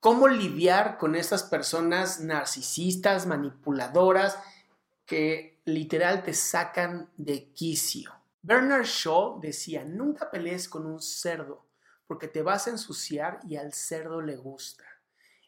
[0.00, 4.38] ¿Cómo lidiar con estas personas narcisistas, manipuladoras,
[5.06, 8.14] que literal te sacan de quicio?
[8.42, 11.66] Bernard Shaw decía, nunca pelees con un cerdo,
[12.06, 14.84] porque te vas a ensuciar y al cerdo le gusta.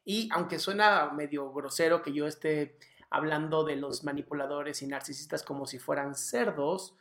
[0.04, 2.76] Y aunque suena medio grosero que yo esté
[3.08, 6.96] hablando de los manipuladores y narcisistas como si fueran cerdos,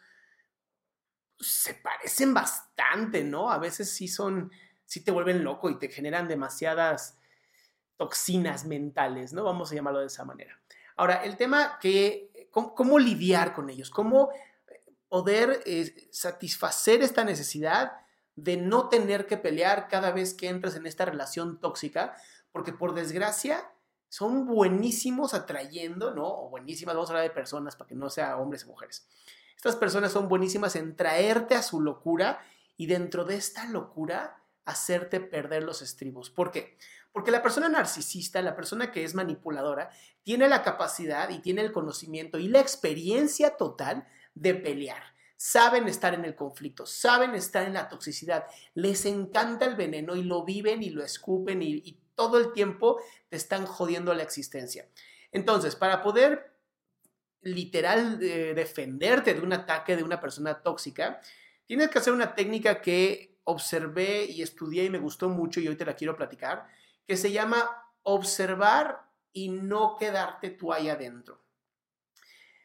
[1.40, 3.50] se parecen bastante, ¿no?
[3.50, 4.52] A veces sí son,
[4.86, 7.19] sí te vuelven loco y te generan demasiadas
[8.00, 9.44] toxinas mentales, ¿no?
[9.44, 10.58] Vamos a llamarlo de esa manera.
[10.96, 13.90] Ahora, el tema que, ¿cómo, lidiar con ellos?
[13.90, 14.30] ¿Cómo
[15.10, 17.92] poder eh, satisfacer esta necesidad
[18.38, 22.16] de no tener que pelear cada vez que entras en esta relación tóxica?
[22.54, 23.70] Porque por desgracia
[24.08, 26.26] son buenísimos atrayendo, ¿no?
[26.26, 29.06] O buenísimas, vamos a hablar de personas para que no sea hombres o mujeres.
[29.58, 32.40] Estas personas son buenísimas en traerte a su locura
[32.78, 36.30] y dentro de esta locura hacerte perder los estribos.
[36.30, 36.78] ¿Por qué?
[37.12, 39.90] Porque la persona narcisista, la persona que es manipuladora,
[40.24, 45.04] tiene la capacidad y tiene el conocimiento y la experiencia total de pelear.
[45.36, 50.24] Saben estar en el conflicto, saben estar en la toxicidad, les encanta el veneno y
[50.24, 54.90] lo viven y lo escupen y, todo el tiempo te están jodiendo la existencia.
[55.32, 56.54] Entonces, para poder
[57.44, 61.22] literal eh, defenderte de un ataque de una persona tóxica,
[61.66, 65.78] tienes que hacer una técnica que observé y estudié y me gustó mucho y hoy
[65.78, 66.68] te la quiero platicar,
[67.10, 71.42] que se llama observar y no quedarte tú ahí adentro.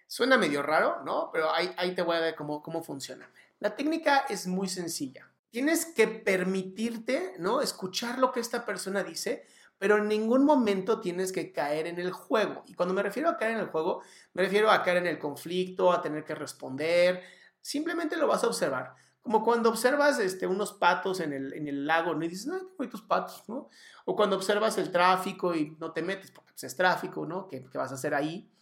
[0.07, 1.31] Suena medio raro, ¿no?
[1.33, 3.27] Pero ahí, ahí te voy a ver cómo, cómo funciona.
[3.59, 5.31] La técnica es muy sencilla.
[5.49, 7.63] Tienes que permitirte, ¿no?
[7.63, 9.47] Escuchar lo que esta persona dice,
[9.79, 12.65] pero en ningún momento tienes que caer en el juego.
[12.67, 14.03] Y cuando me refiero a caer en el juego,
[14.35, 17.23] me refiero a caer en el conflicto, a tener que responder.
[17.63, 18.95] Simplemente lo vas a observar.
[19.25, 22.15] Como cuando observas este, unos patos en el, en el lago.
[22.23, 23.71] Y dices, no, qué bonitos patos, ¿no?
[24.05, 27.49] O cuando observas el tráfico y no te metes porque pues, es tráfico, ¿no?
[27.49, 28.53] ¿Qué, ¿Qué vas a hacer ahí?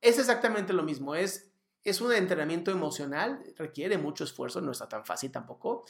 [0.00, 1.14] Es exactamente lo mismo.
[1.14, 1.52] Es,
[1.84, 5.84] es un entrenamiento emocional, requiere mucho esfuerzo, no está tan fácil tampoco,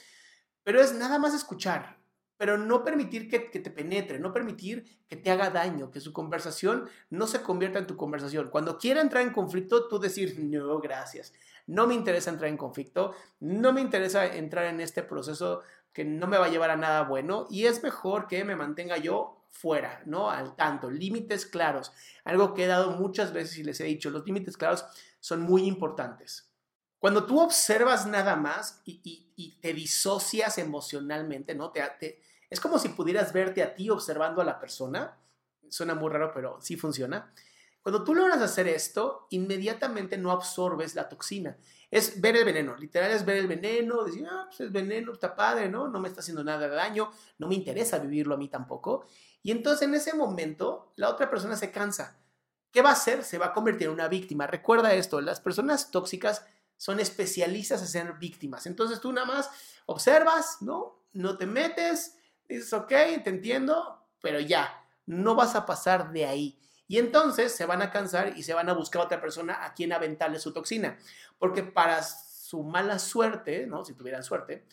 [0.62, 1.98] pero es nada más escuchar,
[2.42, 6.12] pero no permitir que, que, te penetre, no permitir que te haga daño, que su
[6.12, 8.50] conversación no se convierta en tu conversación.
[8.50, 11.32] Cuando quiera entrar en conflicto, tú decir, no, gracias,
[11.68, 16.26] no me interesa entrar en conflicto, no me interesa entrar en este proceso que no
[16.26, 20.02] me va a llevar a nada bueno y es mejor que me mantenga yo fuera,
[20.04, 20.28] ¿no?
[20.28, 21.92] Al tanto, límites claros.
[22.24, 24.84] Algo que he dado muchas veces y les he dicho, los límites claros
[25.20, 26.52] son muy importantes.
[26.98, 31.70] Cuando tú observas nada más y, y, y te disocias emocionalmente, ¿no?
[31.70, 35.16] Te, te, es como si pudieras verte a ti observando a la persona.
[35.70, 37.32] Suena muy raro, pero sí funciona.
[37.80, 41.56] Cuando tú logras hacer esto, inmediatamente no absorbes la toxina.
[41.90, 45.34] Es ver el veneno, literal es ver el veneno, decir, ah, pues el veneno está
[45.34, 45.88] padre, ¿no?
[45.88, 49.06] No me está haciendo nada de daño, no me interesa vivirlo a mí tampoco.
[49.42, 52.18] Y entonces en ese momento la otra persona se cansa.
[52.70, 53.24] ¿Qué va a hacer?
[53.24, 54.46] Se va a convertir en una víctima.
[54.46, 56.44] Recuerda esto, las personas tóxicas
[56.76, 58.66] son especialistas en ser víctimas.
[58.66, 59.48] Entonces tú nada más
[59.86, 61.06] observas, ¿no?
[61.14, 62.18] No te metes,
[62.54, 66.58] dices, ok, te entiendo, pero ya, no vas a pasar de ahí.
[66.88, 69.92] Y entonces se van a cansar y se van a buscar otra persona a quien
[69.92, 70.98] aventarle su toxina.
[71.38, 73.84] Porque para su mala suerte, ¿no?
[73.84, 74.66] Si tuvieran suerte,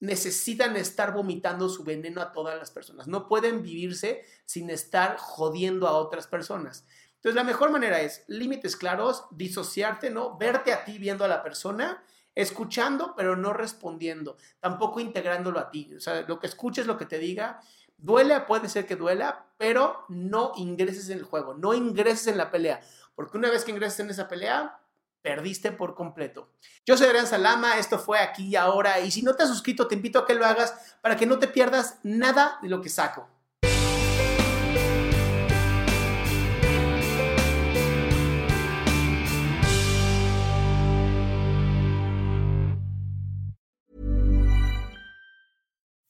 [0.00, 3.06] necesitan estar vomitando su veneno a todas las personas.
[3.06, 6.86] No pueden vivirse sin estar jodiendo a otras personas.
[7.16, 10.38] Entonces, la mejor manera es límites claros, disociarte, ¿no?
[10.38, 12.02] Verte a ti viendo a la persona
[12.34, 15.94] escuchando, pero no respondiendo, tampoco integrándolo a ti.
[15.94, 17.60] O sea, lo que escuches, lo que te diga,
[17.96, 22.50] duele, puede ser que duela, pero no ingreses en el juego, no ingreses en la
[22.50, 22.80] pelea,
[23.14, 24.80] porque una vez que ingreses en esa pelea,
[25.22, 26.50] perdiste por completo.
[26.86, 29.86] Yo soy Adrián Salama, esto fue aquí y ahora, y si no te has suscrito,
[29.86, 32.88] te invito a que lo hagas para que no te pierdas nada de lo que
[32.88, 33.28] saco.